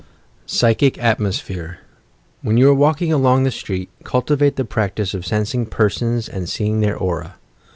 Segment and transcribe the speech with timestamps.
[0.47, 1.77] PSYCHIC ATMOSPHEHE
[2.41, 6.79] When you are walking along the street, cultivate the practice of sensing persons, and seeing
[6.79, 7.35] their aura.